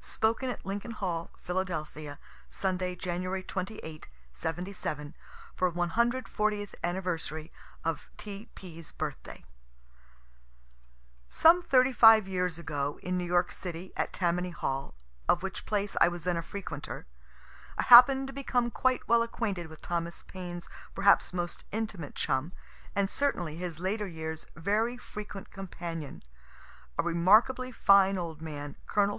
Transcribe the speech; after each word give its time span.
Spoken 0.00 0.48
at 0.48 0.64
Lincoln 0.64 0.92
Hall, 0.92 1.30
Philadelphia, 1.36 2.18
Sunday, 2.48 2.96
Jan. 2.96 3.24
28, 3.42 4.08
'77, 4.32 5.14
for 5.54 5.70
140th 5.70 6.74
anniversary 6.82 7.52
of 7.84 8.08
T. 8.16 8.48
P.'s 8.54 8.90
birthday. 8.92 9.44
Some 11.28 11.60
thirty 11.60 11.92
five 11.92 12.26
years 12.26 12.58
ago, 12.58 12.98
in 13.02 13.18
New 13.18 13.26
York 13.26 13.52
city, 13.52 13.92
at 13.98 14.14
Tammany 14.14 14.48
hall, 14.48 14.94
of 15.28 15.42
which 15.42 15.66
place 15.66 15.94
I 16.00 16.08
was 16.08 16.24
then 16.24 16.38
a 16.38 16.42
frequenter, 16.42 17.06
I 17.76 17.82
happen'd 17.82 18.28
to 18.28 18.32
become 18.32 18.70
quite 18.70 19.06
well 19.06 19.20
acquainted 19.22 19.66
with 19.66 19.82
Thomas 19.82 20.22
Paine's 20.22 20.70
perhaps 20.94 21.34
most 21.34 21.64
intimate 21.70 22.14
chum, 22.14 22.52
and 22.94 23.10
certainly 23.10 23.56
his 23.56 23.78
later 23.78 24.06
years' 24.06 24.46
very 24.56 24.96
frequent 24.96 25.50
companion, 25.50 26.22
a 26.96 27.02
remarkably 27.02 27.70
fine 27.72 28.16
old 28.16 28.40
man, 28.40 28.76
Col. 28.86 29.14